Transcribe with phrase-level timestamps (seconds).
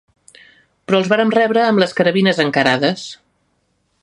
[0.87, 3.09] però els vàrem rebre amb les carabines encarades.